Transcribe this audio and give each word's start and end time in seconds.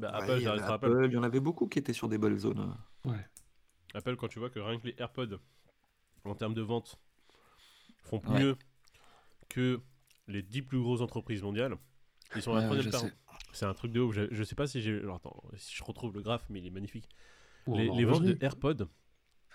Bah, 0.00 0.10
Ouais, 0.12 0.22
Apple, 0.22 0.32
il, 0.36 0.40
y 0.40 0.44
ça 0.44 0.50
avait 0.50 0.58
restera 0.58 0.74
Apple, 0.74 0.86
Apple. 0.92 1.06
il 1.06 1.12
y 1.12 1.16
en 1.16 1.22
avait 1.22 1.40
beaucoup 1.40 1.66
qui 1.68 1.78
étaient 1.78 1.92
sur 1.92 2.08
des 2.08 2.18
belles 2.18 2.38
zones. 2.38 2.74
Ouais. 3.04 3.26
Apple, 3.94 4.16
quand 4.16 4.28
tu 4.28 4.38
vois 4.38 4.50
que 4.50 4.58
rien 4.60 4.78
que 4.78 4.86
les 4.86 4.94
AirPods, 4.98 5.38
en 6.24 6.34
termes 6.34 6.54
de 6.54 6.62
vente, 6.62 6.98
font 8.04 8.20
Ouais. 8.28 8.40
mieux 8.40 8.56
que 9.48 9.80
les 10.28 10.42
10 10.42 10.62
plus 10.62 10.80
grosses 10.80 11.00
entreprises 11.00 11.42
mondiales, 11.42 11.76
ils 12.36 12.42
sont 12.42 12.54
à 12.54 12.60
la 12.60 12.66
troisième. 12.68 13.10
C'est 13.52 13.66
un 13.66 13.74
truc 13.74 13.90
de 13.92 14.00
ouf. 14.00 14.14
Je, 14.14 14.22
je 14.30 14.42
sais 14.44 14.54
pas 14.54 14.66
si 14.68 14.80
j'ai. 14.80 14.96
alors, 14.98 15.16
Attends, 15.16 15.42
si 15.56 15.74
je 15.74 15.82
retrouve 15.82 16.14
le 16.14 16.22
graphe, 16.22 16.46
mais 16.50 16.60
il 16.60 16.66
est 16.66 16.70
magnifique. 16.70 17.08
Les, 17.66 17.88
les 17.90 18.04
ventes 18.04 18.22
de. 18.22 18.38
AirPods, 18.40 18.82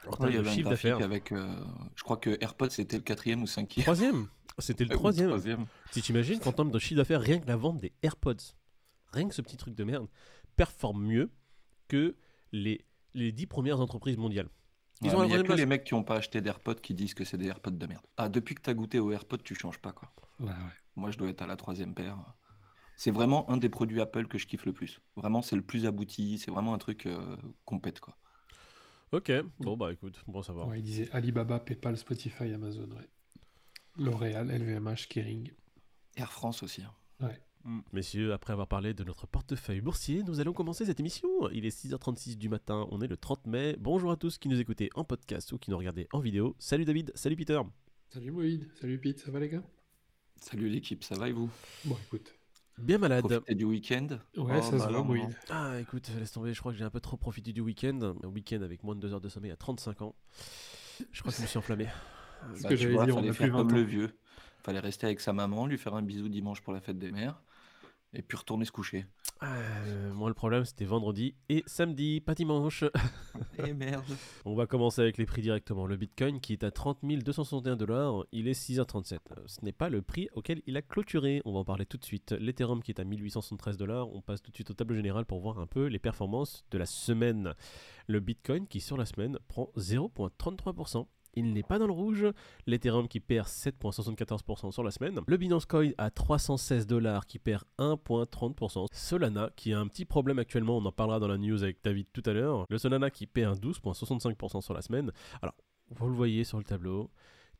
en 0.06 0.10
Ouais, 0.12 0.18
termes 0.18 0.30
il 0.30 0.30
y 0.30 0.34
de 0.34 0.40
avait 0.40 0.50
un 0.50 0.54
chiffre 0.54 0.70
d'affaires. 0.70 1.02
avec. 1.02 1.32
euh, 1.32 1.56
je 1.96 2.04
crois 2.04 2.18
que 2.18 2.38
AirPods 2.42 2.70
c'était 2.70 2.98
le 2.98 3.04
quatrième 3.04 3.42
ou 3.42 3.48
cinquième. 3.48 3.84
Troisième 3.84 4.28
C'était 4.60 4.84
le 4.84 4.90
troisième. 4.96 5.30
troisième. 5.30 5.66
Si 5.92 6.02
t'imagines 6.02 6.40
qu'en 6.40 6.52
termes 6.52 6.72
de 6.72 6.80
chiffre 6.80 6.98
d'affaires, 6.98 7.22
rien 7.22 7.40
que 7.40 7.48
la 7.48 7.56
vente 7.56 7.80
des 7.80 7.94
AirPods, 8.04 8.36
rien 9.16 9.28
que 9.28 9.34
ce 9.36 9.42
petit 9.42 9.58
truc 9.58 9.74
de 9.76 9.84
merde, 9.84 10.08
performe 10.56 11.04
mieux 11.06 11.32
que 11.88 12.16
les, 12.52 12.86
les 13.14 13.32
10 13.32 13.48
premières 13.48 13.80
entreprises 13.80 14.18
mondiales. 14.18 14.50
Ils 15.02 15.10
Ouais, 15.10 15.16
ont 15.16 15.20
mais 15.22 15.28
la 15.28 15.28
il 15.28 15.32
y 15.32 15.36
a 15.36 15.42
que 15.42 15.48
place. 15.48 15.58
les 15.60 15.66
mecs 15.66 15.84
qui 15.84 15.94
ont 15.94 16.04
pas 16.04 16.16
acheté 16.18 16.40
d'AirPods 16.42 16.76
qui 16.76 16.94
disent 16.94 17.14
que 17.14 17.26
c'est 17.26 17.38
des 17.38 17.48
AirPods 17.48 17.72
de 17.72 17.86
merde. 17.88 18.06
Ah, 18.18 18.30
depuis 18.30 18.56
que 18.56 18.62
t'as 18.62 18.74
goûté 18.74 19.00
aux 19.00 19.12
AirPods, 19.12 19.38
tu 19.44 19.56
changes 19.56 19.80
pas 19.80 19.92
quoi. 19.92 20.12
Ouais, 20.40 20.48
ouais. 20.48 20.54
Moi, 20.96 21.12
je 21.12 21.18
dois 21.18 21.28
être 21.30 21.42
à 21.42 21.48
la 21.48 21.58
troisième 21.58 21.94
paire. 21.94 22.18
C'est 22.96 23.12
vraiment 23.12 23.50
un 23.50 23.58
des 23.58 23.68
produits 23.68 24.00
Apple 24.00 24.28
que 24.28 24.38
je 24.38 24.48
kiffe 24.48 24.66
le 24.66 24.72
plus. 24.72 25.02
Vraiment, 25.18 25.42
c'est 25.42 25.58
le 25.58 25.62
plus 25.62 25.86
abouti. 25.86 26.38
C'est 26.40 26.50
vraiment 26.52 26.74
un 26.74 26.78
truc 26.78 27.06
euh, 27.08 27.36
qu'on 27.66 27.80
pète 27.80 28.00
quoi. 28.00 28.18
Ok, 29.12 29.32
bon 29.60 29.76
bah 29.78 29.92
écoute, 29.94 30.24
bon 30.28 30.42
ça 30.42 30.54
va. 30.54 30.66
Ouais, 30.66 30.80
il 30.80 30.84
disait 30.84 31.10
Alibaba, 31.12 31.60
PayPal, 31.60 31.98
Spotify, 31.98 32.54
Amazon. 32.54 32.90
Ouais. 32.92 33.10
L'Oréal, 33.98 34.48
LVMH, 34.50 35.08
Kering. 35.10 35.52
Air 36.18 36.32
France 36.32 36.64
aussi. 36.64 36.84
hein. 36.84 36.94
Ouais. 37.22 37.40
Mm. 37.66 37.80
Messieurs, 37.94 38.32
après 38.34 38.54
avoir 38.54 38.68
parlé 38.68 38.94
de 38.94 39.04
notre 39.04 39.26
portefeuille 39.26 39.82
boursier, 39.82 40.22
nous 40.24 40.40
allons 40.40 40.54
commencer 40.54 40.86
cette 40.86 41.00
émission. 41.00 41.28
Il 41.52 41.66
est 41.66 41.76
6h36 41.76 42.38
du 42.38 42.48
matin, 42.48 42.88
on 42.92 43.02
est 43.02 43.08
le 43.08 43.18
30 43.18 43.48
mai. 43.48 43.76
Bonjour 43.80 44.12
à 44.12 44.18
tous 44.18 44.38
qui 44.38 44.50
nous 44.50 44.60
écoutez 44.60 44.90
en 44.94 45.04
podcast 45.04 45.52
ou 45.52 45.58
qui 45.58 45.72
nous 45.72 45.78
regardez 45.78 46.08
en 46.14 46.20
vidéo. 46.20 46.56
Salut 46.60 46.86
David, 46.86 47.12
salut 47.16 47.36
Peter. 47.36 47.60
Salut 48.10 48.30
Moïd, 48.32 48.70
salut 48.80 49.00
Pete, 49.00 49.20
ça 49.20 49.32
va 49.32 49.40
les 49.40 49.50
gars? 49.50 49.64
Salut 50.40 50.70
l'équipe, 50.70 51.04
ça 51.04 51.16
va 51.16 51.28
et 51.28 51.32
vous? 51.32 51.50
Bon, 51.86 51.98
écoute. 52.06 52.36
Bien 52.78 53.00
malade. 53.00 53.26
Profitez 53.28 53.56
du 53.56 53.64
week-end? 53.66 54.08
Ouais, 54.38 54.58
Oh, 54.60 54.62
ça 54.62 54.72
se 54.72 54.76
voit, 54.76 54.86
alors, 54.88 55.06
Moïd. 55.06 55.36
Ah 55.50 55.80
écoute, 55.80 56.08
laisse 56.20 56.34
tomber, 56.34 56.54
je 56.54 56.60
crois 56.60 56.72
que 56.72 56.78
j'ai 56.78 56.84
un 56.84 56.90
peu 56.92 57.00
trop 57.00 57.18
profité 57.18 57.52
du 57.52 57.62
week-end. 57.62 58.16
Un 58.24 58.28
week-end 58.28 58.62
avec 58.62 58.84
moins 58.84 58.94
de 58.96 59.00
2 59.00 59.14
heures 59.14 59.22
de 59.22 59.30
sommeil 59.30 59.50
à 59.52 59.56
35 59.56 60.04
ans. 60.04 60.16
Je 61.12 61.20
crois 61.22 61.32
que 61.32 61.38
je 61.38 61.42
me 61.42 61.48
suis 61.48 61.58
enflammé. 61.58 61.88
Ce 62.56 62.62
Bah, 62.62 62.70
que 62.70 62.76
j'allais 62.76 63.06
dire, 63.06 63.18
on 63.18 63.28
a 63.28 63.34
faire 63.34 63.48
plus 63.48 63.50
20 63.50 63.58
comme 63.58 63.74
le 63.74 63.82
vieux. 63.82 64.12
Fallait 64.60 64.80
rester 64.80 65.08
avec 65.08 65.20
sa 65.20 65.34
maman, 65.34 65.66
lui 65.66 65.78
faire 65.80 65.96
un 65.96 66.04
bisou 66.04 66.28
dimanche 66.30 66.62
pour 66.62 66.74
la 66.74 66.82
fête 66.82 67.00
des 67.00 67.12
mères, 67.12 67.42
et 68.16 68.22
puis 68.22 68.38
retourner 68.38 68.66
se 68.66 68.72
coucher. 68.72 69.06
Euh, 69.44 70.14
moi 70.14 70.30
le 70.30 70.34
problème 70.34 70.64
c'était 70.64 70.86
vendredi 70.86 71.36
et 71.50 71.64
samedi, 71.68 72.22
pas 72.22 72.36
dimanche. 72.36 72.84
Eh 73.58 73.74
merde 73.74 74.04
On 74.46 74.56
va 74.56 74.66
commencer 74.66 75.02
avec 75.02 75.18
les 75.18 75.26
prix 75.26 75.42
directement. 75.42 75.86
Le 75.86 75.98
Bitcoin 75.98 76.40
qui 76.40 76.54
est 76.54 76.64
à 76.64 76.72
30 76.72 77.00
261 77.04 77.76
dollars, 77.76 78.24
il 78.32 78.48
est 78.48 78.60
6h37. 78.60 79.14
Euh, 79.14 79.42
Ce 79.46 79.64
n'est 79.64 79.74
pas 79.74 79.90
le 79.90 80.02
prix 80.02 80.30
auquel 80.34 80.62
il 80.68 80.78
a 80.78 80.82
clôturé. 80.82 81.42
On 81.46 81.54
va 81.54 81.60
en 81.60 81.66
parler 81.66 81.86
tout 81.86 81.98
de 81.98 82.06
suite. 82.06 82.32
L'Ethereum 82.34 82.82
qui 82.82 82.92
est 82.92 83.00
à 83.00 83.04
1873 83.04 83.78
dollars. 83.78 84.14
On 84.14 84.22
passe 84.22 84.42
tout 84.42 84.52
de 84.52 84.56
suite 84.56 84.72
au 84.72 84.74
tableau 84.74 84.96
général 84.96 85.26
pour 85.26 85.40
voir 85.40 85.60
un 85.60 85.68
peu 85.68 85.88
les 85.88 86.00
performances 86.00 86.64
de 86.72 86.78
la 86.78 86.86
semaine. 86.86 87.54
Le 88.08 88.20
Bitcoin 88.20 88.68
qui 88.68 88.80
sur 88.80 88.98
la 88.98 89.06
semaine 89.06 89.38
prend 89.48 89.70
0,33%. 89.78 91.08
Il 91.36 91.54
n'est 91.54 91.64
pas 91.64 91.80
dans 91.80 91.88
le 91.88 91.94
rouge. 91.94 92.26
L'Ethereum 92.66 93.08
qui 93.08 93.20
perd 93.20 93.48
7,74% 93.48 94.72
sur 94.72 94.84
la 94.84 94.92
semaine. 94.92 95.20
Le 95.28 95.38
Binance 95.38 95.66
Coin 95.66 95.92
à 95.98 96.10
316 96.10 96.88
dollars 96.88 97.26
qui 97.26 97.40
perd 97.40 97.64
1,30%. 97.80 98.88
Solana 98.92 99.50
qui 99.56 99.74
a 99.74 99.80
un 99.80 99.88
petit 99.88 100.06
problème 100.06 100.40
actuellement, 100.40 100.78
on 100.78 100.86
en 100.86 100.92
parlera 100.92 101.20
dans 101.20 101.28
la 101.28 101.38
news 101.38 101.64
avec 101.64 101.84
David 101.84 102.08
tout 102.14 102.24
à 102.26 102.34
l'heure. 102.34 102.66
Le 102.70 102.78
Solana 102.78 103.10
qui 103.10 103.28
perd 103.28 103.60
12,65% 103.60 104.62
sur 104.62 104.74
la 104.74 104.82
semaine. 104.82 105.12
Alors, 105.42 105.56
vous 105.90 106.08
le 106.08 106.16
voyez 106.16 106.44
sur 106.44 106.58
le 106.58 106.64
tableau. 106.64 107.12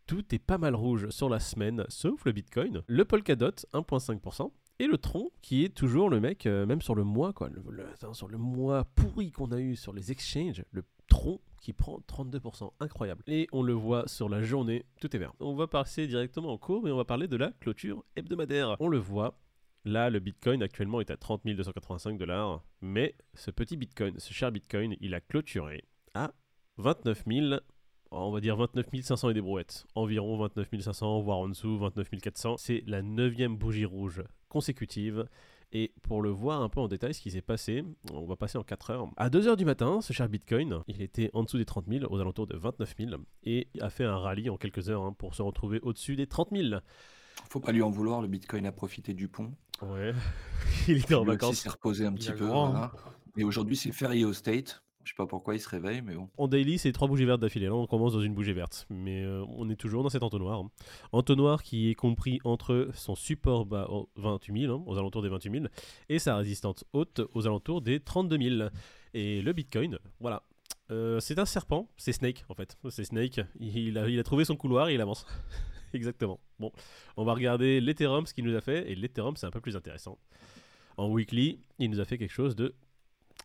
Tout 0.08 0.36
est 0.36 0.40
pas 0.40 0.58
mal 0.58 0.76
rouge 0.76 1.10
sur 1.10 1.30
la 1.30 1.40
semaine, 1.40 1.84
sauf 1.90 2.26
le 2.26 2.32
Bitcoin. 2.32 2.84
Le 2.88 3.06
Polkadot, 3.06 3.56
1,5%. 3.74 4.52
Et 4.78 4.88
le 4.88 4.98
Tron, 4.98 5.32
qui 5.42 5.64
est 5.64 5.74
toujours 5.74 6.10
le 6.10 6.20
mec, 6.20 6.46
euh, 6.46 6.66
même 6.66 6.82
sur 6.82 6.96
le 6.96 7.04
mois, 7.04 7.32
quoi, 7.32 7.50
sur 8.12 8.28
le 8.28 8.38
mois 8.38 8.84
pourri 8.96 9.32
qu'on 9.32 9.52
a 9.52 9.60
eu 9.60 9.76
sur 9.76 9.94
les 9.94 10.12
exchanges, 10.12 10.64
le 10.72 10.84
Tron 11.08 11.40
qui 11.66 11.74
prend 11.74 12.00
32%, 12.08 12.74
incroyable. 12.80 13.24
Et 13.26 13.48
on 13.52 13.64
le 13.64 13.74
voit 13.74 14.08
sur 14.08 14.30
la 14.30 14.44
journée, 14.44 14.86
tout 15.02 15.16
est 15.16 15.18
vert. 15.18 15.34
On 15.40 15.56
va 15.56 15.66
passer 15.66 16.06
directement 16.06 16.54
en 16.54 16.60
cours, 16.60 16.84
mais 16.84 16.92
on 16.92 16.98
va 16.98 17.06
parler 17.06 17.28
de 17.28 17.36
la 17.38 17.54
clôture 17.54 18.06
hebdomadaire. 18.16 18.76
On 18.80 18.88
le 18.88 19.00
voit, 19.00 19.40
là 19.84 20.12
le 20.12 20.20
Bitcoin 20.20 20.62
actuellement 20.62 21.02
est 21.02 21.10
à 21.10 21.18
30 21.18 21.42
285 21.44 22.20
dollars, 22.20 22.64
mais 22.82 23.16
ce 23.34 23.50
petit 23.50 23.78
Bitcoin, 23.78 24.20
ce 24.20 24.32
cher 24.32 24.52
Bitcoin, 24.52 24.96
il 25.02 25.16
a 25.16 25.22
clôturé 25.22 25.86
à 26.14 26.34
29 26.78 27.24
000 27.26 27.56
on 28.12 28.32
va 28.32 28.40
dire 28.42 28.56
29 28.56 28.86
500 29.02 29.32
et 29.32 29.34
des 29.34 29.42
brouettes. 29.42 29.88
Environ 29.96 30.38
29 30.38 30.68
500, 30.80 31.22
voire 31.22 31.40
en 31.40 31.50
dessous, 31.50 31.80
29 31.80 32.12
400. 32.22 32.58
C'est 32.58 32.84
la 32.86 33.02
neuvième 33.02 33.58
bougie 33.58 33.86
rouge 33.86 34.24
consécutive. 34.50 35.28
Et 35.72 35.94
pour 36.04 36.22
le 36.22 36.30
voir 36.30 36.62
un 36.62 36.70
peu 36.70 36.80
en 36.80 36.88
détail 36.88 37.14
ce 37.14 37.22
qui 37.22 37.32
s'est 37.32 37.42
passé, 37.42 37.84
on 38.14 38.26
va 38.26 38.36
passer 38.36 38.58
en 38.58 38.64
4 38.64 38.90
heures. 38.92 39.08
À 39.18 39.30
2 39.30 39.48
heures 39.48 39.58
du 39.58 39.66
matin, 39.66 40.00
ce 40.02 40.14
cher 40.14 40.30
Bitcoin, 40.30 40.80
il 40.88 41.02
était 41.02 41.30
en 41.34 41.44
dessous 41.44 41.58
des 41.58 41.66
30 41.66 41.86
000, 41.88 42.06
aux 42.14 42.20
alentours 42.20 42.48
de 42.48 42.56
29 42.56 42.96
000, 42.98 43.12
et 43.44 43.68
a 43.82 43.90
fait 43.90 44.06
un 44.06 44.18
rallye 44.18 44.50
en 44.50 44.58
quelques 44.58 44.90
heures 44.90 45.04
hein, 45.04 45.14
pour 45.18 45.36
se 45.36 45.42
retrouver 45.42 45.80
au-dessus 45.82 46.16
des 46.16 46.28
30 46.28 46.50
000. 46.52 46.80
Faut 47.50 47.60
pas 47.60 47.72
lui 47.72 47.82
en 47.82 47.90
vouloir, 47.90 48.22
le 48.22 48.28
Bitcoin 48.28 48.66
a 48.66 48.72
profité 48.72 49.14
du 49.14 49.28
pont. 49.28 49.54
Ouais, 49.82 50.14
il 50.88 50.98
était 50.98 51.16
en 51.16 51.26
vacances. 51.26 51.60
s'est 51.60 51.70
reposé 51.70 52.06
un 52.06 52.12
Il 52.12 52.16
petit 52.20 52.32
peu. 52.32 52.46
voilà. 52.46 52.92
Et 53.38 53.44
aujourd'hui, 53.44 53.76
c'est 53.76 53.92
férié 53.92 54.24
au 54.24 54.32
State. 54.32 54.82
Je 55.06 55.12
sais 55.12 55.16
pas 55.16 55.28
pourquoi 55.28 55.54
il 55.54 55.60
se 55.60 55.70
réveille, 55.70 56.02
mais. 56.02 56.16
En 56.38 56.48
daily, 56.48 56.80
c'est 56.80 56.92
trois 56.92 57.08
bougies 57.08 57.26
vertes 57.26 57.40
d'affilée. 57.40 57.68
Là, 57.68 57.76
on 57.76 57.86
commence 57.86 58.14
dans 58.14 58.22
une 58.22 58.34
bougie 58.34 58.54
verte. 58.54 58.88
Mais 58.90 59.24
euh, 59.24 59.46
on 59.50 59.70
est 59.70 59.76
toujours 59.76 60.02
dans 60.02 60.10
cet 60.10 60.24
entonnoir. 60.24 60.60
hein. 60.60 60.72
Entonnoir 61.12 61.62
qui 61.62 61.92
est 61.92 61.96
compris 61.96 62.40
entre 62.44 62.90
son 62.96 63.14
support 63.16 63.68
bas 63.68 63.88
aux 63.90 64.10
28 64.16 64.62
000, 64.64 64.74
hein, 64.76 64.84
aux 64.88 64.98
alentours 64.98 65.22
des 65.22 65.30
28 65.30 65.52
000, 65.52 65.66
et 66.10 66.18
sa 66.18 66.36
résistance 66.38 66.84
haute 66.92 67.22
aux 67.34 67.46
alentours 67.46 67.82
des 67.82 68.00
32 68.00 68.58
000. 68.58 68.70
Et 69.14 69.44
le 69.44 69.54
Bitcoin, 69.54 70.00
voilà. 70.20 70.42
Euh, 70.92 71.20
c'est 71.20 71.38
un 71.40 71.46
serpent, 71.46 71.88
c'est 71.98 72.12
Snake 72.12 72.44
en 72.50 72.56
fait. 72.56 72.76
C'est 72.90 73.06
Snake, 73.06 73.42
il 73.60 73.98
a, 73.98 74.10
il 74.10 74.20
a 74.20 74.24
trouvé 74.24 74.44
son 74.44 74.56
couloir 74.56 74.90
et 74.90 74.96
il 74.96 75.02
avance. 75.02 75.26
Exactement. 75.94 76.40
Bon, 76.60 76.72
on 77.16 77.24
va 77.24 77.34
regarder 77.34 77.80
l'Ethereum, 77.80 78.26
ce 78.26 78.34
qu'il 78.34 78.44
nous 78.44 78.56
a 78.56 78.62
fait. 78.62 78.92
Et 78.92 78.96
l'Ethereum, 78.96 79.36
c'est 79.36 79.46
un 79.46 79.52
peu 79.52 79.62
plus 79.62 79.76
intéressant. 79.76 80.18
En 80.98 81.10
weekly, 81.10 81.60
il 81.80 81.92
nous 81.92 82.00
a 82.00 82.06
fait 82.06 82.18
quelque 82.18 82.34
chose 82.34 82.56
de 82.56 82.74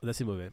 d'assez 0.02 0.24
mauvais 0.24 0.50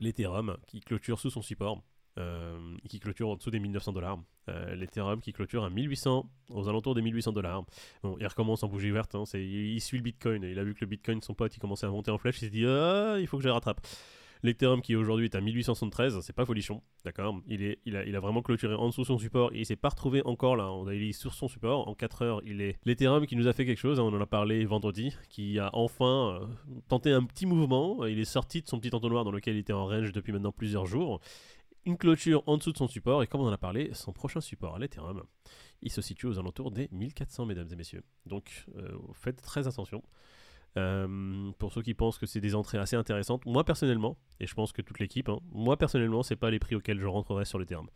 l'Ethereum 0.00 0.56
qui 0.66 0.80
clôture 0.80 1.20
sous 1.20 1.30
son 1.30 1.42
support, 1.42 1.82
euh, 2.18 2.76
qui 2.88 2.98
clôture 2.98 3.28
en 3.28 3.36
dessous 3.36 3.50
des 3.50 3.60
1900 3.60 3.92
dollars. 3.92 4.18
Euh, 4.48 4.74
L'Ethereum 4.74 5.20
qui 5.20 5.32
clôture 5.32 5.64
à 5.64 5.70
1800, 5.70 6.28
aux 6.50 6.68
alentours 6.68 6.94
des 6.94 7.02
1800 7.02 7.32
dollars. 7.32 7.64
Bon, 8.02 8.16
il 8.18 8.26
recommence 8.26 8.62
en 8.62 8.68
bougie 8.68 8.90
verte, 8.90 9.14
hein, 9.14 9.24
il, 9.34 9.80
suit 9.80 9.98
le 9.98 10.02
Bitcoin. 10.02 10.42
Il 10.42 10.58
a 10.58 10.64
vu 10.64 10.74
que 10.74 10.80
le 10.80 10.86
Bitcoin, 10.86 11.22
son 11.22 11.34
pote, 11.34 11.54
il 11.56 11.60
commençait 11.60 11.86
à 11.86 11.90
monter 11.90 12.10
en 12.10 12.18
flèche, 12.18 12.36
il 12.38 12.46
s'est 12.46 12.50
dit 12.50 12.66
ah, 12.66 13.16
il 13.20 13.26
faut 13.26 13.36
que 13.36 13.44
je 13.44 13.48
rattrape. 13.48 13.80
L'Ethereum 14.42 14.80
qui 14.80 14.96
aujourd'hui 14.96 15.26
est 15.26 15.34
à 15.34 15.40
1873, 15.40 16.20
c'est 16.20 16.32
pas 16.32 16.46
folichon, 16.46 16.82
d'accord. 17.04 17.40
Il, 17.46 17.76
il, 17.84 17.96
a, 17.96 18.04
il 18.04 18.16
a 18.16 18.20
vraiment 18.20 18.40
clôturé 18.42 18.74
en 18.74 18.88
dessous 18.88 19.04
son 19.04 19.18
support 19.18 19.52
et 19.52 19.58
il 19.60 19.66
s'est 19.66 19.76
pas 19.76 19.90
retrouvé 19.90 20.22
encore 20.24 20.56
là, 20.56 20.70
on 20.72 20.86
a- 20.86 20.94
il 20.94 21.02
est 21.02 21.12
sur 21.12 21.34
son 21.34 21.46
support, 21.48 21.86
en 21.88 21.94
4 21.94 22.22
heures 22.22 22.40
il 22.44 22.60
est 22.62 22.78
l'Ethereum 22.84 23.26
qui 23.26 23.36
nous 23.36 23.48
a 23.48 23.52
fait 23.52 23.66
quelque 23.66 23.78
chose, 23.78 24.00
hein, 24.00 24.04
on 24.04 24.14
en 24.16 24.20
a 24.20 24.26
parlé 24.26 24.64
vendredi, 24.64 25.14
qui 25.28 25.58
a 25.58 25.68
enfin 25.74 26.40
euh, 26.42 26.46
tenté 26.88 27.12
un 27.12 27.22
petit 27.24 27.44
mouvement, 27.46 28.04
il 28.06 28.18
est 28.18 28.24
sorti 28.24 28.62
de 28.62 28.68
son 28.68 28.80
petit 28.80 28.94
entonnoir 28.94 29.24
dans 29.24 29.30
lequel 29.32 29.56
il 29.56 29.60
était 29.60 29.72
en 29.74 29.86
range 29.86 30.12
depuis 30.12 30.32
maintenant 30.32 30.52
plusieurs 30.52 30.86
jours, 30.86 31.20
une 31.84 31.96
clôture 31.98 32.42
en 32.46 32.56
dessous 32.56 32.72
de 32.72 32.78
son 32.78 32.88
support 32.88 33.22
et 33.22 33.26
comme 33.26 33.40
on 33.42 33.46
en 33.48 33.52
a 33.52 33.58
parlé, 33.58 33.90
son 33.94 34.12
prochain 34.12 34.40
support 34.40 34.76
à 34.76 34.78
l'Ethereum, 34.78 35.22
il 35.82 35.90
se 35.90 36.00
situe 36.02 36.26
aux 36.26 36.38
alentours 36.38 36.70
des 36.70 36.88
1400 36.92 37.46
mesdames 37.46 37.68
et 37.72 37.76
messieurs, 37.76 38.02
donc 38.26 38.66
euh, 38.76 38.96
faites 39.12 39.40
très 39.42 39.66
attention. 39.66 40.02
Euh, 40.76 41.50
pour 41.58 41.72
ceux 41.72 41.82
qui 41.82 41.94
pensent 41.94 42.18
que 42.18 42.26
c'est 42.26 42.40
des 42.40 42.54
entrées 42.54 42.78
assez 42.78 42.96
intéressantes, 42.96 43.44
moi 43.44 43.64
personnellement, 43.64 44.16
et 44.38 44.46
je 44.46 44.54
pense 44.54 44.72
que 44.72 44.82
toute 44.82 45.00
l'équipe, 45.00 45.28
hein, 45.28 45.40
moi 45.50 45.76
personnellement, 45.76 46.22
c'est 46.22 46.36
pas 46.36 46.50
les 46.50 46.58
prix 46.58 46.76
auxquels 46.76 47.00
je 47.00 47.06
rentrerai 47.06 47.44
sur 47.44 47.58
le 47.58 47.66
terme. 47.66 47.88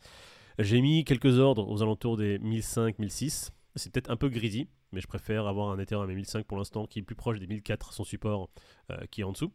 J'ai 0.58 0.80
mis 0.80 1.04
quelques 1.04 1.38
ordres 1.38 1.68
aux 1.68 1.82
alentours 1.82 2.16
des 2.16 2.38
1005, 2.38 2.98
1006. 2.98 3.52
C'est 3.76 3.92
peut-être 3.92 4.10
un 4.10 4.16
peu 4.16 4.28
greedy, 4.28 4.68
mais 4.92 5.00
je 5.00 5.06
préfère 5.06 5.46
avoir 5.46 5.70
un 5.70 5.78
Ethereum 5.78 6.08
à 6.08 6.14
1005 6.14 6.46
pour 6.46 6.58
l'instant 6.58 6.86
qui 6.86 7.00
est 7.00 7.02
plus 7.02 7.16
proche 7.16 7.40
des 7.40 7.46
1004, 7.46 7.92
son 7.92 8.04
support 8.04 8.50
euh, 8.90 9.04
qui 9.10 9.22
est 9.22 9.24
en 9.24 9.32
dessous. 9.32 9.52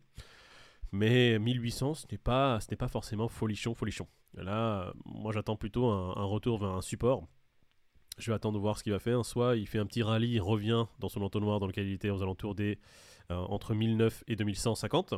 Mais 0.91 1.39
1800, 1.39 1.93
ce 1.93 2.05
n'est 2.11 2.17
pas, 2.17 2.59
pas 2.77 2.87
forcément 2.87 3.27
folichon, 3.29 3.75
folichon. 3.75 4.07
Là, 4.33 4.93
moi 5.05 5.31
j'attends 5.31 5.55
plutôt 5.55 5.85
un 5.87 6.23
retour 6.23 6.59
vers 6.59 6.71
un 6.71 6.81
support. 6.81 7.27
Je 8.19 8.31
vais 8.31 8.35
attendre 8.35 8.55
de 8.55 8.61
voir 8.61 8.77
ce 8.77 8.83
qu'il 8.83 8.93
va 8.93 8.99
faire. 8.99 9.25
Soit 9.25 9.55
il 9.55 9.67
fait 9.67 9.79
un 9.79 9.85
petit 9.85 10.03
rallye, 10.03 10.33
il 10.33 10.41
revient 10.41 10.85
dans 10.99 11.09
son 11.09 11.21
entonnoir 11.21 11.59
dans 11.59 11.67
lequel 11.67 11.87
il 11.87 11.93
était 11.93 12.09
aux 12.09 12.21
alentours 12.21 12.55
des 12.55 12.77
euh, 13.31 13.35
entre 13.35 13.73
1009 13.73 14.23
et 14.27 14.35
2150. 14.35 15.13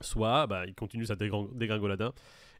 soit 0.00 0.46
bah, 0.46 0.66
il 0.66 0.74
continue 0.74 1.06
sa 1.06 1.16
dégringolade 1.16 2.12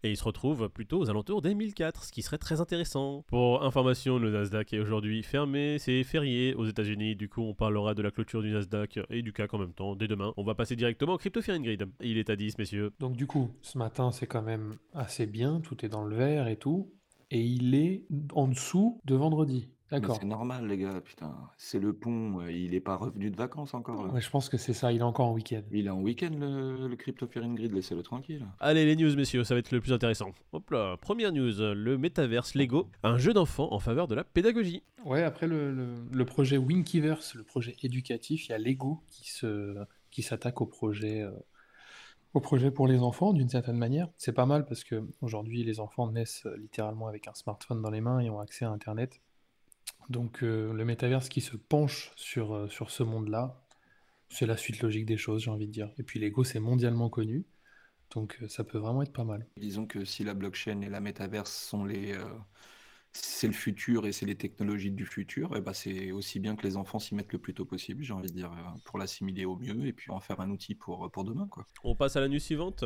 et 0.02 0.10
il 0.10 0.16
se 0.16 0.24
retrouve 0.24 0.68
plutôt 0.68 0.98
aux 0.98 1.10
alentours 1.10 1.42
des 1.42 1.54
1004, 1.54 2.04
ce 2.04 2.12
qui 2.12 2.22
serait 2.22 2.38
très 2.38 2.60
intéressant. 2.60 3.22
Pour 3.28 3.62
information, 3.62 4.18
le 4.18 4.30
Nasdaq 4.30 4.72
est 4.72 4.80
aujourd'hui 4.80 5.22
fermé, 5.22 5.78
c'est 5.78 6.02
férié 6.04 6.54
aux 6.54 6.66
États-Unis, 6.66 7.16
du 7.16 7.28
coup 7.28 7.42
on 7.42 7.54
parlera 7.54 7.94
de 7.94 8.02
la 8.02 8.10
clôture 8.10 8.42
du 8.42 8.50
Nasdaq 8.50 8.98
et 9.10 9.22
du 9.22 9.32
CAC 9.32 9.54
en 9.54 9.58
même 9.58 9.74
temps 9.74 9.94
dès 9.94 10.08
demain. 10.08 10.32
On 10.36 10.42
va 10.42 10.54
passer 10.54 10.74
directement 10.74 11.14
au 11.14 11.18
Crypto 11.18 11.40
Grid. 11.40 11.86
Il 12.00 12.18
est 12.18 12.30
à 12.30 12.36
10, 12.36 12.58
messieurs. 12.58 12.92
Donc 12.98 13.16
du 13.16 13.26
coup, 13.26 13.50
ce 13.62 13.78
matin 13.78 14.10
c'est 14.10 14.26
quand 14.26 14.42
même 14.42 14.72
assez 14.94 15.26
bien, 15.26 15.60
tout 15.60 15.84
est 15.84 15.88
dans 15.88 16.04
le 16.04 16.16
vert 16.16 16.48
et 16.48 16.56
tout, 16.56 16.92
et 17.32 17.40
il 17.40 17.74
est 17.74 18.04
en 18.34 18.46
dessous 18.46 19.00
de 19.06 19.14
vendredi. 19.14 19.68
D'accord. 19.90 20.16
c'est 20.18 20.26
normal, 20.26 20.66
les 20.68 20.78
gars, 20.78 21.02
putain. 21.02 21.34
C'est 21.58 21.78
le 21.78 21.92
pont, 21.92 22.40
euh, 22.40 22.50
il 22.50 22.74
est 22.74 22.80
pas 22.80 22.96
revenu 22.96 23.30
de 23.30 23.36
vacances 23.36 23.74
encore, 23.74 24.06
là. 24.06 24.20
je 24.20 24.30
pense 24.30 24.48
que 24.48 24.56
c'est 24.56 24.72
ça, 24.72 24.90
il 24.90 25.00
est 25.00 25.02
encore 25.02 25.28
en 25.28 25.34
week-end. 25.34 25.60
Il 25.70 25.86
est 25.86 25.90
en 25.90 26.00
week-end, 26.00 26.30
le, 26.30 26.88
le 26.88 26.96
Crypto 26.96 27.26
Grid, 27.26 27.72
laissez-le 27.72 28.02
tranquille. 28.02 28.46
Allez, 28.58 28.86
les 28.86 28.96
news, 28.96 29.14
messieurs, 29.16 29.44
ça 29.44 29.54
va 29.54 29.58
être 29.58 29.70
le 29.70 29.82
plus 29.82 29.92
intéressant. 29.92 30.32
Hop 30.52 30.70
là, 30.70 30.96
première 30.96 31.30
news, 31.30 31.52
le 31.74 31.98
Metaverse 31.98 32.54
Lego, 32.54 32.88
un 33.02 33.18
jeu 33.18 33.34
d'enfant 33.34 33.70
en 33.70 33.80
faveur 33.80 34.08
de 34.08 34.14
la 34.14 34.24
pédagogie. 34.24 34.82
Ouais, 35.04 35.22
après 35.24 35.46
le, 35.46 35.74
le, 36.10 36.24
projet 36.24 36.56
Winkiverse, 36.56 37.34
le 37.34 37.44
projet 37.44 37.76
éducatif, 37.82 38.48
il 38.48 38.52
y 38.52 38.54
a 38.54 38.58
Lego 38.58 39.02
qui 39.08 39.30
se 39.30 39.76
qui 40.10 40.22
s'attaque 40.22 40.60
au 40.60 40.66
projet 40.66 41.22
euh, 41.22 41.30
au 42.34 42.40
projet 42.40 42.70
pour 42.70 42.86
les 42.86 43.00
enfants 43.00 43.32
d'une 43.32 43.48
certaine 43.48 43.76
manière. 43.76 44.08
C'est 44.16 44.32
pas 44.32 44.46
mal 44.46 44.64
parce 44.64 44.84
que 44.84 45.06
aujourd'hui 45.20 45.64
les 45.64 45.80
enfants 45.80 46.10
naissent 46.10 46.46
euh, 46.46 46.56
littéralement 46.56 47.08
avec 47.08 47.28
un 47.28 47.34
smartphone 47.34 47.82
dans 47.82 47.90
les 47.90 48.00
mains 48.00 48.20
et 48.20 48.30
ont 48.30 48.40
accès 48.40 48.64
à 48.64 48.70
Internet. 48.70 49.20
Donc 50.08 50.42
euh, 50.42 50.72
le 50.72 50.84
métaverse 50.84 51.28
qui 51.28 51.40
se 51.40 51.56
penche 51.56 52.12
sur, 52.16 52.54
euh, 52.54 52.68
sur 52.68 52.90
ce 52.90 53.02
monde-là, 53.02 53.62
c'est 54.28 54.46
la 54.46 54.56
suite 54.56 54.80
logique 54.80 55.06
des 55.06 55.18
choses, 55.18 55.42
j'ai 55.42 55.50
envie 55.50 55.66
de 55.66 55.72
dire. 55.72 55.90
Et 55.98 56.02
puis 56.02 56.18
Lego, 56.18 56.42
c'est 56.42 56.60
mondialement 56.60 57.10
connu, 57.10 57.44
donc 58.14 58.38
ça 58.48 58.64
peut 58.64 58.78
vraiment 58.78 59.02
être 59.02 59.12
pas 59.12 59.24
mal. 59.24 59.46
Disons 59.58 59.86
que 59.86 60.04
si 60.04 60.24
la 60.24 60.32
blockchain 60.32 60.80
et 60.80 60.88
la 60.88 61.00
métaverse 61.00 61.52
sont 61.52 61.84
les... 61.84 62.16
c'est 63.12 63.46
le 63.46 63.52
futur 63.52 64.06
et 64.06 64.12
c'est 64.12 64.26
les 64.26 64.36
technologies 64.36 64.90
du 64.90 65.06
futur, 65.06 65.56
et 65.56 65.60
bah 65.60 65.74
c'est 65.74 66.12
aussi 66.12 66.40
bien 66.40 66.56
que 66.56 66.62
les 66.62 66.76
enfants 66.76 66.98
s'y 66.98 67.14
mettent 67.14 67.32
le 67.32 67.38
plus 67.38 67.54
tôt 67.54 67.64
possible, 67.64 68.02
j'ai 68.02 68.12
envie 68.12 68.28
de 68.28 68.34
dire, 68.34 68.50
pour 68.84 68.98
l'assimiler 68.98 69.44
au 69.44 69.56
mieux 69.56 69.86
et 69.86 69.92
puis 69.92 70.10
en 70.10 70.20
faire 70.20 70.40
un 70.40 70.50
outil 70.50 70.74
pour, 70.74 71.10
pour 71.10 71.24
demain. 71.24 71.46
Quoi. 71.48 71.66
On 71.84 71.94
passe 71.94 72.16
à 72.16 72.20
la 72.20 72.28
nuit 72.28 72.40
suivante 72.40 72.84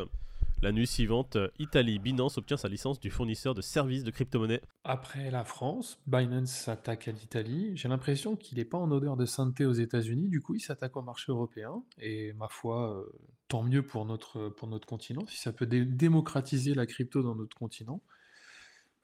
la 0.62 0.73
nuit 0.73 0.87
suivante, 0.87 1.37
Italie, 1.58 1.99
Binance 1.99 2.38
obtient 2.38 2.56
sa 2.56 2.69
licence 2.69 2.99
du 2.99 3.11
fournisseur 3.11 3.55
de 3.55 3.61
services 3.61 4.05
de 4.05 4.11
crypto-monnaie. 4.11 4.62
Après 4.84 5.31
la 5.31 5.44
France, 5.44 6.00
Binance 6.06 6.50
s'attaque 6.50 7.08
à 7.08 7.12
l'Italie. 7.12 7.76
J'ai 7.76 7.88
l'impression 7.88 8.37
qu'il 8.37 8.56
n'est 8.56 8.64
pas 8.64 8.79
en 8.79 8.90
odeur 8.90 9.19
de 9.19 9.26
sainteté 9.26 9.67
aux 9.67 9.75
États-Unis, 9.75 10.31
du 10.31 10.40
coup 10.40 10.55
il 10.55 10.61
s'attaque 10.61 10.96
au 10.96 11.02
marché 11.02 11.31
européen. 11.31 11.82
Et 11.99 12.32
ma 12.32 12.49
foi, 12.49 12.96
euh, 12.96 13.05
tant 13.49 13.62
mieux 13.62 13.82
pour 13.82 14.06
notre, 14.06 14.49
pour 14.49 14.67
notre 14.67 14.87
continent. 14.87 15.26
Si 15.29 15.37
ça 15.37 15.52
peut 15.52 15.67
démocratiser 15.67 16.72
la 16.72 16.87
crypto 16.87 17.22
dans 17.22 17.34
notre 17.34 17.55
continent, 17.55 18.00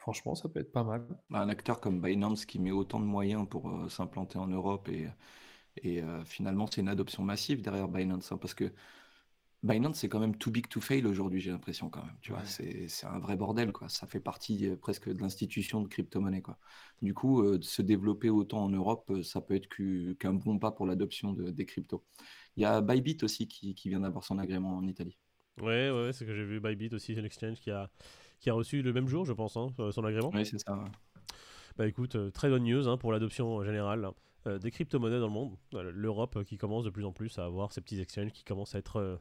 franchement 0.02 0.34
ça 0.34 0.48
peut 0.48 0.60
être 0.60 0.72
pas 0.72 0.84
mal. 0.84 1.06
Bah, 1.30 1.40
un 1.40 1.48
acteur 1.48 1.80
comme 1.80 2.00
Binance 2.00 2.44
qui 2.44 2.58
met 2.58 2.72
autant 2.72 3.00
de 3.00 3.06
moyens 3.06 3.46
pour 3.48 3.68
euh, 3.70 3.88
s'implanter 3.88 4.38
en 4.38 4.48
Europe 4.48 4.88
et, 4.88 5.08
et 5.82 6.02
euh, 6.02 6.24
finalement 6.24 6.66
c'est 6.66 6.80
une 6.80 6.88
adoption 6.88 7.22
massive 7.22 7.62
derrière 7.62 7.88
Binance. 7.88 8.32
Hein, 8.32 8.38
parce 8.38 8.54
que 8.54 8.72
Binance, 9.62 10.00
c'est 10.00 10.08
quand 10.08 10.18
même 10.18 10.36
too 10.36 10.50
big 10.50 10.66
to 10.68 10.80
fail 10.80 11.06
aujourd'hui, 11.06 11.40
j'ai 11.40 11.52
l'impression 11.52 11.88
quand 11.88 12.04
même. 12.04 12.16
Tu 12.20 12.32
vois, 12.32 12.42
c'est 12.44 12.88
un 13.04 13.20
vrai 13.20 13.36
bordel, 13.36 13.70
quoi. 13.70 13.88
Ça 13.88 14.08
fait 14.08 14.18
partie 14.18 14.66
euh, 14.66 14.76
presque 14.76 15.08
de 15.08 15.20
l'institution 15.20 15.80
de 15.82 15.86
crypto-monnaie, 15.86 16.42
quoi. 16.42 16.58
Du 17.00 17.14
coup, 17.14 17.42
euh, 17.42 17.58
de 17.58 17.64
se 17.64 17.80
développer 17.80 18.28
autant 18.28 18.64
en 18.64 18.70
Europe, 18.70 19.12
ça 19.22 19.40
peut 19.40 19.54
être 19.54 19.68
qu'un 20.18 20.32
bon 20.32 20.58
pas 20.58 20.72
pour 20.72 20.84
l'adoption 20.84 21.32
de, 21.32 21.50
des 21.52 21.64
cryptos. 21.64 22.04
Il 22.56 22.62
y 22.64 22.66
a 22.66 22.80
Bybit 22.80 23.18
aussi 23.22 23.46
qui, 23.46 23.74
vient 23.88 24.00
d'avoir 24.00 24.24
son 24.24 24.38
agrément 24.38 24.76
en 24.76 24.84
Italie. 24.84 25.16
Ouais, 25.60 25.90
ouais, 25.90 26.12
c'est 26.12 26.20
ce 26.20 26.24
que 26.24 26.34
j'ai 26.34 26.44
vu. 26.44 26.58
Bybit 26.58 26.92
aussi, 26.92 27.14
c'est 27.14 27.20
une 27.20 27.26
exchange 27.26 27.60
qui 27.60 27.70
a, 27.70 27.88
qui 28.42 28.50
a 28.50 28.54
reçu 28.54 28.82
le 28.82 28.92
même 28.92 29.08
jour, 29.08 29.24
je 29.24 29.32
pense, 29.32 29.56
hein, 29.56 29.68
son 29.90 30.04
agrément. 30.04 30.30
Oui, 30.34 30.44
c'est 30.44 30.58
ça. 30.58 30.78
Bah 31.78 31.86
écoute, 31.86 32.18
très 32.32 32.50
bonne 32.50 32.64
news 32.64 32.86
hein, 32.86 32.98
pour 32.98 33.12
l'adoption 33.12 33.64
générale 33.64 34.10
des 34.44 34.70
crypto-monnaies 34.70 35.20
dans 35.20 35.28
le 35.28 35.32
monde. 35.32 35.56
L'Europe 35.72 36.42
qui 36.44 36.58
commence 36.58 36.84
de 36.84 36.90
plus 36.90 37.06
en 37.06 37.12
plus 37.12 37.38
à 37.38 37.44
avoir 37.44 37.72
ces 37.72 37.80
petits 37.80 38.00
exchanges 38.00 38.32
qui 38.32 38.44
commencent 38.44 38.74
à 38.74 38.78
être 38.78 39.20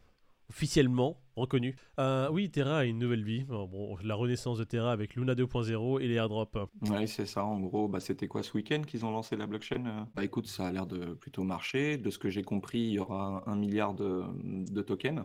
officiellement 0.51 1.17
reconnu. 1.37 1.75
Euh, 1.97 2.29
oui, 2.29 2.49
Terra 2.51 2.79
a 2.79 2.83
une 2.83 2.99
nouvelle 2.99 3.23
vie. 3.23 3.45
Bon, 3.45 3.97
la 4.03 4.15
renaissance 4.15 4.57
de 4.57 4.65
Terra 4.65 4.91
avec 4.91 5.15
Luna 5.15 5.33
2.0 5.33 6.01
et 6.01 6.07
les 6.07 6.15
airdrops. 6.15 6.57
Oui, 6.89 7.07
c'est 7.07 7.25
ça. 7.25 7.45
En 7.45 7.59
gros, 7.61 7.87
bah, 7.87 8.01
c'était 8.01 8.27
quoi 8.27 8.43
ce 8.43 8.53
week-end 8.53 8.81
qu'ils 8.81 9.05
ont 9.05 9.11
lancé 9.11 9.37
la 9.37 9.47
blockchain 9.47 9.85
euh? 9.85 10.03
Bah 10.13 10.25
écoute, 10.25 10.47
ça 10.47 10.67
a 10.67 10.71
l'air 10.71 10.85
de 10.85 11.13
plutôt 11.13 11.43
marcher. 11.43 11.97
De 11.97 12.09
ce 12.09 12.19
que 12.19 12.29
j'ai 12.29 12.43
compris, 12.43 12.79
il 12.79 12.93
y 12.93 12.99
aura 12.99 13.43
un 13.47 13.55
milliard 13.55 13.93
de, 13.93 14.81
tokens. 14.81 15.23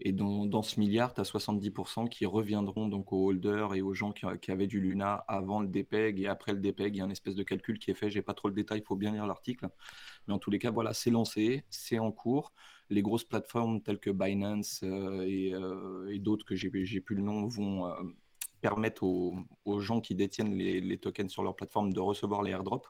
Et 0.00 0.12
dans, 0.12 0.62
ce 0.62 0.80
milliard, 0.80 1.14
tu 1.14 1.20
as 1.20 1.24
70% 1.24 2.08
qui 2.08 2.26
reviendront 2.26 2.88
donc 2.88 3.12
aux 3.12 3.28
holders 3.28 3.74
et 3.74 3.82
aux 3.82 3.94
gens 3.94 4.12
qui, 4.12 4.50
avaient 4.50 4.66
du 4.66 4.80
Luna 4.80 5.24
avant 5.28 5.60
le 5.60 5.68
DPEG 5.68 6.20
et 6.20 6.26
après 6.26 6.52
le 6.52 6.60
DPEG. 6.60 6.96
Il 6.96 6.98
y 6.98 7.00
a 7.02 7.04
un 7.04 7.10
espèce 7.10 7.34
de 7.34 7.42
calcul 7.42 7.78
qui 7.78 7.90
est 7.90 7.94
fait. 7.94 8.10
J'ai 8.10 8.22
pas 8.22 8.34
trop 8.34 8.48
le 8.48 8.54
détail, 8.54 8.80
il 8.80 8.86
faut 8.86 8.96
bien 8.96 9.12
lire 9.12 9.26
l'article. 9.26 9.68
Mais 10.26 10.34
en 10.34 10.38
tous 10.38 10.50
les 10.50 10.58
cas, 10.58 10.70
voilà, 10.70 10.94
c'est 10.94 11.10
lancé, 11.10 11.64
c'est 11.70 11.98
en 11.98 12.12
cours 12.12 12.52
les 12.90 13.02
grosses 13.02 13.24
plateformes 13.24 13.80
telles 13.80 14.00
que 14.00 14.10
Binance 14.10 14.80
euh, 14.82 15.24
euh, 15.24 16.08
et, 16.10 16.18
d'autres 16.18 16.44
que 16.44 16.54
j'ai 16.54 17.00
plus 17.00 17.14
le 17.14 17.22
nom 17.22 17.46
vont 17.46 17.86
euh, 17.86 17.94
permettre 18.60 19.04
aux, 19.04 19.80
gens 19.80 20.00
qui 20.00 20.14
détiennent 20.14 20.54
les, 20.54 20.98
tokens 20.98 21.30
sur 21.30 21.42
leur 21.42 21.56
plateforme 21.56 21.92
de 21.92 22.00
recevoir 22.00 22.42
les 22.42 22.50
airdrops. 22.50 22.88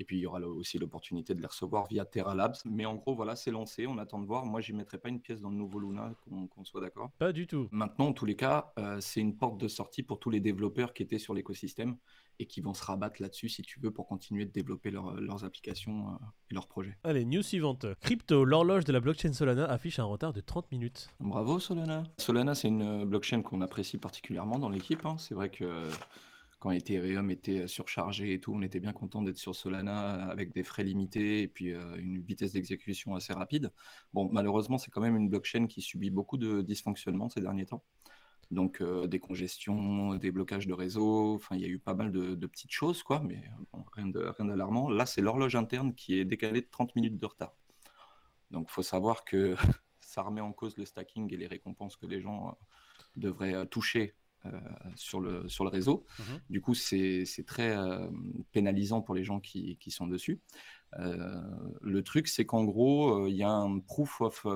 Et 0.00 0.04
puis 0.04 0.16
il 0.16 0.20
y 0.22 0.26
aura 0.26 0.40
aussi 0.40 0.78
l'opportunité 0.78 1.34
de 1.34 1.40
les 1.40 1.46
recevoir 1.46 1.86
via 1.86 2.04
Terra 2.04 2.34
Labs. 2.34 2.56
Mais 2.64 2.86
en 2.86 2.96
gros, 2.96 3.14
voilà, 3.14 3.36
c'est 3.36 3.52
lancé. 3.52 3.86
On 3.86 3.98
attend 3.98 4.18
de 4.18 4.26
voir. 4.26 4.44
Moi, 4.46 4.60
j'y 4.60 4.72
mettrai 4.72 4.98
pas 4.98 5.10
une 5.10 5.20
pièce 5.20 5.40
dans 5.40 5.50
le 5.50 5.56
nouveau 5.56 5.78
Luna, 5.78 6.12
qu'on 6.24 6.64
soit 6.64 6.80
d'accord. 6.80 7.10
Pas 7.18 7.32
du 7.32 7.46
tout. 7.46 7.68
Maintenant, 7.70 8.08
en 8.08 8.12
tous 8.12 8.24
les 8.24 8.34
cas, 8.34 8.72
c'est 9.00 9.20
une 9.20 9.36
porte 9.36 9.58
de 9.58 9.68
sortie 9.68 10.02
pour 10.02 10.18
tous 10.18 10.30
les 10.30 10.40
développeurs 10.40 10.94
qui 10.94 11.02
étaient 11.02 11.18
sur 11.18 11.34
l'écosystème 11.34 11.96
et 12.40 12.46
qui 12.46 12.62
vont 12.62 12.72
se 12.72 12.82
rabattre 12.82 13.20
là-dessus 13.20 13.50
si 13.50 13.62
tu 13.62 13.78
veux 13.80 13.90
pour 13.90 14.06
continuer 14.06 14.46
de 14.46 14.50
développer 14.50 14.90
leurs 14.90 15.44
applications 15.44 16.08
euh, 16.08 16.26
et 16.50 16.54
leurs 16.54 16.66
projets. 16.66 16.96
Allez, 17.04 17.26
news 17.26 17.42
suivante. 17.42 17.86
Crypto, 18.00 18.44
l'horloge 18.44 18.84
de 18.84 18.92
la 18.92 19.00
blockchain 19.00 19.34
Solana 19.34 19.66
affiche 19.66 19.98
un 19.98 20.04
retard 20.04 20.32
de 20.32 20.40
30 20.40 20.72
minutes. 20.72 21.10
Bravo 21.20 21.60
Solana. 21.60 22.04
Solana, 22.16 22.54
c'est 22.54 22.68
une 22.68 23.04
blockchain 23.04 23.42
qu'on 23.42 23.60
apprécie 23.60 23.98
particulièrement 23.98 24.58
dans 24.58 24.70
l'équipe. 24.70 25.04
Hein. 25.04 25.16
C'est 25.18 25.34
vrai 25.34 25.50
que 25.50 25.86
quand 26.60 26.70
Ethereum 26.70 27.30
était 27.30 27.66
surchargé 27.66 28.34
et 28.34 28.40
tout, 28.40 28.52
on 28.54 28.62
était 28.62 28.80
bien 28.80 28.92
content 28.92 29.22
d'être 29.22 29.38
sur 29.38 29.56
Solana 29.56 30.26
avec 30.26 30.52
des 30.52 30.62
frais 30.62 30.84
limités 30.84 31.42
et 31.42 31.48
puis 31.48 31.72
euh, 31.72 31.96
une 31.96 32.20
vitesse 32.20 32.52
d'exécution 32.52 33.14
assez 33.14 33.32
rapide. 33.32 33.72
Bon, 34.12 34.28
malheureusement, 34.30 34.78
c'est 34.78 34.90
quand 34.90 35.00
même 35.00 35.16
une 35.16 35.30
blockchain 35.30 35.66
qui 35.66 35.80
subit 35.80 36.10
beaucoup 36.10 36.36
de 36.36 36.60
dysfonctionnements 36.60 37.30
ces 37.30 37.40
derniers 37.40 37.66
temps. 37.66 37.82
Donc 38.50 38.82
euh, 38.82 39.06
des 39.06 39.20
congestions, 39.20 40.16
des 40.16 40.30
blocages 40.30 40.66
de 40.66 40.74
réseau, 40.74 41.34
enfin 41.34 41.56
il 41.56 41.62
y 41.62 41.64
a 41.64 41.68
eu 41.68 41.78
pas 41.78 41.94
mal 41.94 42.12
de, 42.12 42.46
petites 42.46 42.72
choses, 42.72 43.02
quoi, 43.02 43.20
mais 43.20 43.42
rien 43.94 44.08
d'alarmant. 44.08 44.90
Là, 44.90 45.06
c'est 45.06 45.22
l'horloge 45.22 45.56
interne 45.56 45.94
qui 45.94 46.18
est 46.18 46.24
décalée 46.24 46.60
de 46.60 46.68
30 46.70 46.94
minutes 46.94 47.18
de 47.18 47.26
retard. 47.26 47.54
Donc 48.50 48.66
il 48.68 48.72
faut 48.72 48.82
savoir 48.82 49.24
que 49.24 49.54
ça 50.00 50.22
remet 50.22 50.40
en 50.40 50.52
cause 50.52 50.76
le 50.76 50.84
stacking 50.84 51.32
et 51.32 51.36
les 51.36 51.46
récompenses 51.46 51.96
que 51.96 52.06
les 52.06 52.20
gens 52.20 52.48
euh, 52.48 52.52
devraient 53.16 53.54
euh, 53.54 53.64
toucher 53.64 54.14
sur, 54.94 55.20
le, 55.20 55.48
sur 55.48 55.64
le 55.64 55.70
réseau. 55.70 56.04
Mmh 56.18 56.22
du 56.48 56.60
coup, 56.60 56.74
c'est 56.74 57.24
très 57.46 57.76
pénalisant 58.52 59.02
pour 59.02 59.14
les 59.14 59.24
gens 59.24 59.40
qui, 59.40 59.76
qui 59.78 59.90
sont 59.90 60.06
dessus. 60.06 60.40
le 60.96 62.00
truc, 62.02 62.28
c'est 62.28 62.44
qu'en 62.44 62.64
gros, 62.64 63.26
il 63.26 63.34
y 63.34 63.42
a 63.42 63.50
un 63.50 63.78
proof 63.78 64.20
of, 64.20 64.46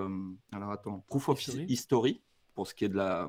alors 0.53 0.71
attends, 0.71 1.05
proof 1.09 1.29
of 1.29 1.41
history 1.69 2.23
pour 2.55 2.67
ce 2.67 2.75
qui 2.75 2.85
est 2.85 2.89
de 2.89 2.97
la, 2.97 3.29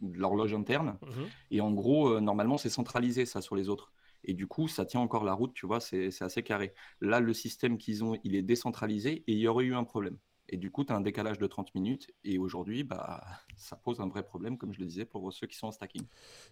de 0.00 0.18
l'horloge 0.18 0.54
interne. 0.54 0.98
Mhm. 1.02 1.28
Et 1.50 1.60
en 1.60 1.72
gros, 1.72 2.08
euh, 2.08 2.20
normalement, 2.20 2.58
c'est 2.58 2.70
centralisé 2.70 3.26
ça 3.26 3.40
sur 3.40 3.56
les 3.56 3.68
autres. 3.68 3.92
Et 4.24 4.34
du 4.34 4.46
coup, 4.46 4.68
ça 4.68 4.84
tient 4.84 5.00
encore 5.00 5.24
la 5.24 5.32
route, 5.32 5.54
tu 5.54 5.66
vois, 5.66 5.80
c'est 5.80 6.10
assez 6.20 6.42
carré. 6.42 6.74
Là, 7.00 7.20
le 7.20 7.32
système 7.32 7.78
qu'ils 7.78 8.04
ont, 8.04 8.18
il 8.22 8.34
est 8.34 8.42
décentralisé 8.42 9.24
et 9.26 9.32
il 9.32 9.38
y 9.38 9.48
aurait 9.48 9.64
eu 9.64 9.74
un 9.74 9.84
problème. 9.84 10.18
Et 10.50 10.56
du 10.56 10.70
coup, 10.70 10.84
tu 10.84 10.92
as 10.92 10.96
un 10.96 11.00
décalage 11.00 11.38
de 11.38 11.46
30 11.46 11.74
minutes. 11.74 12.10
Et 12.24 12.38
aujourd'hui, 12.38 12.84
bah, 12.84 13.22
ça 13.56 13.76
pose 13.76 14.00
un 14.00 14.08
vrai 14.08 14.22
problème, 14.22 14.58
comme 14.58 14.74
je 14.74 14.80
le 14.80 14.86
disais, 14.86 15.04
pour 15.04 15.32
ceux 15.32 15.46
qui 15.46 15.56
sont 15.56 15.68
en 15.68 15.72
stacking. 15.72 16.02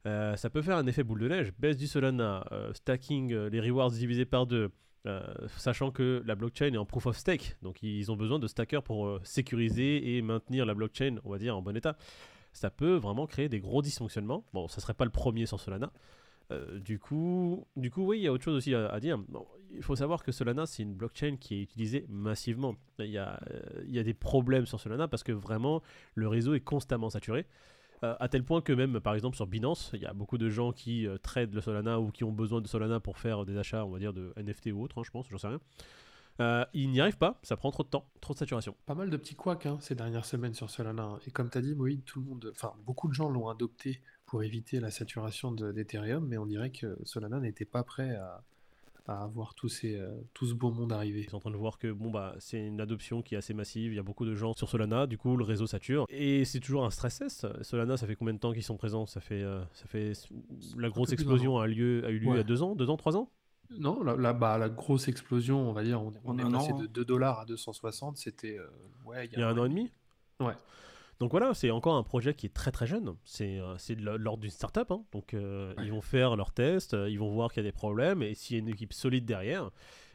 Euh, 0.07 0.37
ça 0.37 0.49
peut 0.49 0.63
faire 0.63 0.77
un 0.77 0.87
effet 0.87 1.05
boule 1.05 1.21
de 1.21 1.29
neige. 1.29 1.53
Baisse 1.59 1.77
du 1.77 1.87
Solana, 1.87 2.47
euh, 2.53 2.73
stacking, 2.73 3.35
les 3.35 3.61
rewards 3.61 3.91
divisés 3.91 4.25
par 4.25 4.47
deux. 4.47 4.71
sachant 5.57 5.91
que 5.91 6.23
la 6.27 6.35
blockchain 6.35 6.75
est 6.75 6.77
en 6.77 6.85
proof 6.85 7.07
of 7.07 7.17
stake, 7.17 7.57
donc 7.63 7.83
ils 7.83 8.13
ont 8.13 8.17
besoin 8.17 8.39
de 8.39 8.47
stackers 8.47 8.83
pour 8.83 9.19
sécuriser 9.25 10.17
et 10.17 10.23
maintenir 10.23 10.67
la 10.67 10.75
blockchain, 10.75 11.17
on 11.25 11.31
va 11.31 11.39
dire, 11.39 11.57
en 11.57 11.63
bon 11.63 11.75
état 11.75 11.97
ça 12.53 12.71
peut 12.71 12.97
vraiment 12.97 13.27
créer 13.27 13.49
des 13.49 13.61
gros 13.61 13.83
dysfonctionnements. 13.83 14.45
Bon, 14.53 14.69
ça 14.69 14.81
serait 14.81 14.95
pas 14.95 15.05
le 15.05 15.11
premier 15.11 15.47
sur 15.47 15.61
Solana. 15.61 15.93
Euh, 16.51 16.79
du 16.81 16.99
coup, 16.99 17.67
du 17.77 17.91
coup, 17.91 18.05
oui, 18.07 18.19
il 18.19 18.23
y 18.23 18.27
a 18.27 18.33
autre 18.33 18.45
chose 18.45 18.57
aussi 18.57 18.75
à, 18.75 18.99
dire. 19.01 19.19
Il 19.75 19.83
faut 19.83 19.97
savoir 19.97 20.23
que 20.23 20.33
Solana, 20.33 20.67
c'est 20.67 20.83
une 20.83 20.95
blockchain 20.95 21.37
qui 21.39 21.57
est 21.57 21.63
utilisée 21.63 22.07
massivement. 22.09 22.75
Il 22.99 23.07
y, 23.07 23.19
a, 23.19 23.41
euh, 23.51 23.61
il 23.87 23.95
y 23.95 23.99
a 23.99 24.03
des 24.03 24.15
problèmes 24.15 24.67
sur 24.67 24.81
Solana 24.81 25.09
parce 25.09 25.23
que 25.23 25.33
vraiment, 25.33 25.83
le 26.15 26.29
réseau 26.29 26.55
est 26.55 26.61
constamment 26.61 27.11
saturé. 27.11 27.47
Euh, 28.05 28.15
à 28.21 28.29
tel 28.29 28.45
point 28.45 28.61
que 28.61 28.73
même, 28.73 29.01
par 29.01 29.15
exemple, 29.15 29.37
sur 29.37 29.47
Binance, 29.47 29.91
il 29.93 30.01
y 30.03 30.07
a 30.07 30.13
beaucoup 30.13 30.39
de 30.39 30.49
gens 30.49 30.73
qui 30.73 31.07
tradent 31.23 31.53
le 31.55 31.61
Solana 31.61 32.01
ou 32.01 32.11
qui 32.11 32.25
ont 32.25 32.33
besoin 32.33 32.61
de 32.61 32.69
Solana 32.69 33.01
pour 33.01 33.19
faire 33.19 33.45
des 33.45 33.57
achats, 33.59 33.85
on 33.85 33.91
va 33.91 33.99
dire, 33.99 34.13
de 34.13 34.33
NFT 34.37 34.69
ou 34.73 34.83
autre, 34.83 34.99
hein, 34.99 35.03
je 35.05 35.11
pense, 35.11 35.27
j'en 35.29 35.39
sais 35.39 35.49
rien. 35.49 35.61
Euh, 36.41 36.65
il 36.73 36.91
n'y 36.91 37.01
arrive 37.01 37.19
pas, 37.19 37.41
ça 37.43 37.57
prend 37.57 37.73
trop 37.73 37.83
de 37.83 37.89
temps, 37.89 38.05
trop 38.21 38.33
de 38.33 38.39
saturation. 38.39 38.77
Pas 38.87 38.95
mal 38.95 39.11
de 39.11 39.17
petits 39.17 39.35
couacs 39.35 39.67
hein, 39.67 39.79
ces 39.81 39.97
dernières 39.97 40.25
semaines 40.25 40.55
sur 40.55 40.71
Solana. 40.71 41.19
Et 41.27 41.33
comme 41.33 41.51
tu 41.51 41.59
as 41.59 41.61
dit, 41.61 41.75
Moïd, 41.75 42.05
tout 42.05 42.21
le 42.21 42.27
monde, 42.27 42.53
enfin, 42.55 42.73
beaucoup 42.87 43.09
de 43.09 43.13
gens 43.13 43.29
l'ont 43.29 43.49
adopté 43.49 44.01
pour 44.25 44.45
éviter 44.45 44.79
la 44.79 44.93
saturation 44.93 45.51
de- 45.51 45.73
d'Ethereum, 45.73 46.25
mais 46.29 46.39
on 46.39 46.47
dirait 46.47 46.71
que 46.71 46.97
Solana 47.03 47.41
n'était 47.41 47.65
pas 47.65 47.83
prêt 47.83 48.15
à, 48.15 48.45
à 49.09 49.29
ces, 49.69 49.97
euh, 49.97 50.11
tout 50.35 50.47
ce 50.47 50.55
beau 50.55 50.71
monde 50.71 50.93
arrivé. 50.93 51.21
Ils 51.21 51.31
sont 51.31 51.39
en 51.39 51.41
train 51.41 51.51
de 51.51 51.57
voir 51.57 51.79
que 51.79 51.91
bon 51.91 52.11
bah 52.11 52.35
c'est 52.39 52.65
une 52.65 52.81
adoption 52.81 53.23
qui 53.23 53.35
est 53.35 53.39
assez 53.39 53.55
massive, 53.55 53.93
il 53.93 53.97
y 53.97 53.99
a 53.99 54.03
beaucoup 54.03 54.27
de 54.27 54.35
gens 54.35 54.53
sur 54.55 54.69
Solana, 54.69 55.07
du 55.07 55.19
coup 55.19 55.37
le 55.37 55.45
réseau 55.45 55.67
sature 55.67 56.05
et 56.09 56.45
c'est 56.45 56.61
toujours 56.61 56.85
un 56.85 56.91
stress 56.91 57.19
test. 57.19 57.47
Solana, 57.63 57.97
ça 57.97 58.07
fait 58.07 58.15
combien 58.17 58.35
de 58.35 58.39
temps 58.39 58.53
qu'ils 58.53 58.63
sont 58.63 58.77
présents? 58.77 59.07
Ça 59.07 59.21
fait 59.21 59.43
euh, 59.43 59.63
ça 59.73 59.87
fait 59.87 60.13
la 60.77 60.89
grosse 60.91 61.13
explosion 61.13 61.59
a 61.59 61.67
lieu 61.67 62.05
a 62.05 62.11
eu 62.11 62.19
lieu 62.19 62.27
il 62.27 62.29
y 62.29 62.33
Ouais. 62.33 62.39
a 62.41 62.45
deux 62.45 62.63
ans, 62.63 62.75
deux 62.75 62.91
ans, 62.91 62.97
trois 62.97 63.17
ans? 63.17 63.31
Non, 63.71 64.03
la, 64.03 64.17
la- 64.17 64.33
bah, 64.33 64.57
la 64.57 64.69
grosse 64.69 65.09
explosion, 65.09 65.69
on 65.69 65.73
va 65.73 65.85
dire, 65.85 66.01
on, 66.25 66.39
est 66.39 66.43
un 66.43 66.51
passé 66.51 66.73
an, 66.73 66.79
de 66.79 66.85
hein. 66.85 66.91
2 66.91 67.05
dollars 67.05 67.41
à 67.41 67.45
260, 67.45 68.17
c'était 68.17 68.59
euh, 68.59 68.67
ouais, 69.05 69.27
Il 69.27 69.39
y 69.39 69.43
a 69.43 69.49
un 69.49 69.59
an 69.59 69.65
et 69.67 69.69
demi? 69.69 69.91
Ouais. 70.41 70.55
Donc 71.21 71.33
voilà, 71.33 71.53
c'est 71.55 71.71
encore 71.71 71.97
un 71.97 72.03
projet 72.05 72.35
qui 72.35 72.47
est 72.47 72.55
très 72.55 72.71
très 72.71 72.87
jeune. 72.87 73.17
C'est 73.25 73.59
euh, 73.59 73.77
c'est 73.79 73.97
de 73.97 74.03
l'ordre 74.03 74.41
d'une 74.43 74.51
startup. 74.51 74.91
Hein. 74.91 75.03
Donc 75.13 75.35
euh, 75.35 75.75
Ouais. 75.77 75.85
ils 75.85 75.91
vont 75.91 76.01
faire 76.01 76.37
leurs 76.37 76.53
tests, 76.53 76.95
euh, 76.95 77.11
ils 77.11 77.19
vont 77.19 77.31
voir 77.33 77.53
qu'il 77.53 77.63
y 77.63 77.67
a 77.67 77.69
des 77.69 77.73
problèmes 77.77 78.23
et 78.23 78.35
s'il 78.35 78.57
y 78.57 78.61
a 78.61 78.63
une 78.63 78.69
équipe 78.69 78.93
solide 78.93 79.25
derrière, 79.25 79.71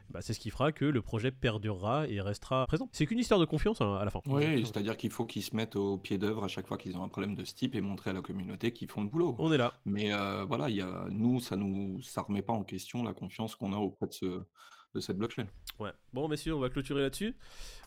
bah, 0.10 0.22
c'est 0.22 0.34
ce 0.34 0.40
qui 0.40 0.50
fera 0.50 0.72
que 0.72 0.86
le 0.86 1.02
projet 1.02 1.32
perdurera 1.32 2.08
et 2.08 2.22
restera 2.22 2.66
présent. 2.68 2.88
C'est 2.92 3.06
qu'une 3.06 3.20
histoire 3.20 3.40
de 3.40 3.46
confiance 3.46 3.82
hein, 3.82 3.96
à 3.96 4.06
la 4.06 4.12
fin. 4.12 4.22
Oui, 4.28 4.66
c'est-à-dire 4.66 4.96
qu'il 4.96 5.10
faut 5.12 5.26
qu'ils 5.26 5.44
se 5.44 5.56
mettent 5.56 5.76
au 5.76 5.98
pied 5.98 6.18
d'œuvre 6.18 6.44
à 6.44 6.48
chaque 6.48 6.68
fois 6.68 6.78
qu'ils 6.78 6.96
ont 6.98 7.04
un 7.04 7.08
problème 7.10 7.36
de 7.36 7.44
ce 7.44 7.54
type 7.54 7.76
et 7.76 7.82
montrer 7.82 8.12
à 8.12 8.14
la 8.14 8.22
communauté 8.22 8.72
qu'ils 8.72 8.90
font 8.90 9.02
le 9.02 9.10
boulot. 9.10 9.36
On 9.40 9.52
est 9.52 9.58
là. 9.58 9.74
Mais 9.86 10.14
euh, 10.14 10.46
voilà, 10.46 10.70
il 10.70 10.76
y 10.78 10.82
a, 10.82 11.06
nous, 11.10 11.40
ça 11.40 11.56
nous, 11.56 12.02
ça 12.02 12.22
remet 12.22 12.42
pas 12.42 12.54
en 12.54 12.64
question 12.64 13.04
la 13.04 13.14
confiance 13.14 13.56
qu'on 13.56 13.74
a 13.74 13.78
auprès 13.78 14.08
de, 14.08 14.14
ce, 14.14 14.42
de 14.94 15.00
cette 15.00 15.18
blockchain. 15.18 15.48
Ouais. 15.80 15.90
Bon, 16.14 16.28
messieurs, 16.28 16.54
on 16.54 16.60
va 16.60 16.70
clôturer 16.70 17.02
là-dessus. 17.02 17.36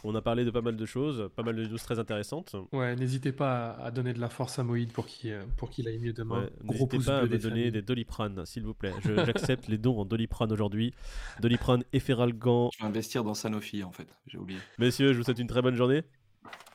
On 0.04 0.14
a 0.14 0.22
parlé 0.22 0.44
de 0.44 0.50
pas 0.50 0.60
mal 0.60 0.76
de 0.76 0.86
choses, 0.86 1.30
pas 1.36 1.42
mal 1.42 1.54
de 1.56 1.64
news 1.66 1.78
très 1.78 1.98
intéressantes. 1.98 2.56
Ouais, 2.72 2.96
n'hésitez 2.96 3.32
pas 3.32 3.72
à, 3.72 3.90
donner 3.90 4.12
de 4.12 4.20
la 4.20 4.28
force 4.28 4.58
à 4.58 4.64
Moïd 4.64 4.92
pour 4.92 5.06
qu'il 5.06 5.32
euh, 5.32 5.44
pour 5.56 5.70
qu'il 5.70 5.86
aille 5.88 5.98
mieux 5.98 6.12
demain. 6.12 6.42
Ouais, 6.42 6.50
Gros 6.64 6.86
N'hésitez 6.86 6.98
pas 7.10 7.18
à 7.18 7.22
me 7.22 7.28
des 7.28 7.38
donner 7.38 7.54
familles. 7.56 7.72
des 7.72 7.82
Doliprane, 7.82 8.44
s'il 8.46 8.64
vous 8.64 8.74
plaît. 8.74 8.92
Je- 9.04 9.24
J'accepte 9.24 9.68
les 9.68 9.78
dons 9.78 9.98
en 10.00 10.04
Doliprane 10.04 10.52
aujourd'hui. 10.52 10.92
Doliprane 11.40 11.84
et 11.92 12.00
Feralgan. 12.00 12.70
Je 12.74 12.80
vais 12.82 12.88
investir 12.88 13.24
dans 13.24 13.34
Sanofi, 13.34 13.82
en 13.84 13.92
fait, 13.92 14.08
j'ai 14.26 14.38
oublié. 14.38 14.58
Messieurs, 14.78 15.12
je 15.12 15.18
vous 15.18 15.24
souhaite 15.24 15.38
une 15.38 15.46
très 15.48 15.62
bonne 15.62 15.76
journée. 15.76 16.02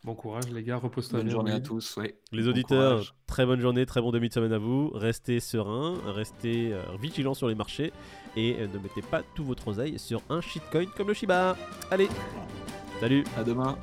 Bon 0.03 0.15
courage 0.15 0.49
les 0.51 0.63
gars, 0.63 0.77
repose-toi 0.77 1.19
Bonne 1.19 1.27
bien. 1.27 1.33
journée 1.35 1.51
à 1.51 1.59
tous. 1.59 1.95
ouais. 1.97 2.15
Les 2.31 2.43
Bon 2.43 2.49
auditeurs, 2.49 2.91
courage. 2.93 3.13
très 3.27 3.45
bonne 3.45 3.59
journée, 3.61 3.85
très 3.85 4.01
bon 4.01 4.11
demi 4.11 4.29
de 4.29 4.33
semaine 4.33 4.53
à 4.53 4.57
vous. 4.57 4.89
Restez 4.93 5.39
sereins, 5.39 5.95
restez 6.07 6.73
euh, 6.73 6.81
vigilants 6.99 7.33
sur 7.35 7.47
les 7.47 7.55
marchés 7.55 7.91
et 8.35 8.55
euh, 8.59 8.67
ne 8.73 8.79
mettez 8.79 9.01
pas 9.03 9.21
tout 9.35 9.43
votre 9.43 9.67
oseille 9.67 9.99
sur 9.99 10.21
un 10.29 10.41
shitcoin 10.41 10.85
comme 10.97 11.07
le 11.09 11.13
Shiba. 11.13 11.55
Allez, 11.91 12.09
salut 12.99 13.23
À 13.37 13.43
demain. 13.43 13.77